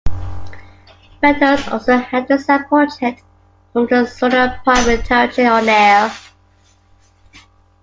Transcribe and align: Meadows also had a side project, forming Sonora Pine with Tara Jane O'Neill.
Meadows 1.21 1.67
also 1.67 1.95
had 1.95 2.31
a 2.31 2.39
side 2.39 2.67
project, 2.67 3.21
forming 3.71 4.07
Sonora 4.07 4.59
Pine 4.65 4.87
with 4.87 5.05
Tara 5.05 5.31
Jane 5.31 5.45
O'Neill. 5.45 6.11